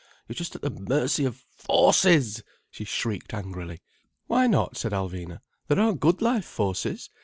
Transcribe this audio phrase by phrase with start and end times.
[0.27, 3.81] You're just at the mercy of Forces," she shrieked angrily.
[4.25, 5.41] "Why not?" said Alvina.
[5.67, 7.11] "There are good life forces.